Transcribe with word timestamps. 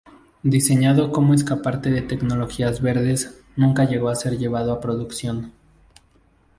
Diseñado 0.41 1.11
como 1.11 1.35
escaparate 1.35 1.91
de 1.91 2.01
tecnologías 2.01 2.81
verdes, 2.81 3.39
nunca 3.55 3.85
llegó 3.87 4.09
a 4.09 4.15
ser 4.15 4.35
llevado 4.39 4.71
a 4.73 4.81
producción. 4.81 5.51